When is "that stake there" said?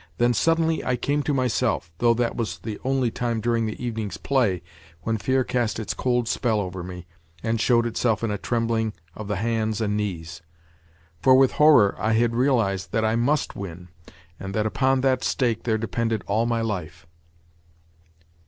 15.01-15.77